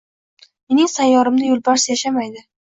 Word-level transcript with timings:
Mening 0.73 0.89
sayyoramda 0.95 1.53
yo'lbars 1.53 1.89
yashamaydi 1.95 2.47